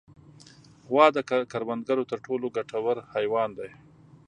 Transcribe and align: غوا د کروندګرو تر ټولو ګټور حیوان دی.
غوا 0.89 1.05
د 1.15 1.17
کروندګرو 1.51 2.09
تر 2.11 2.17
ټولو 2.25 2.45
ګټور 2.57 2.97
حیوان 3.13 3.49
دی. 3.59 3.69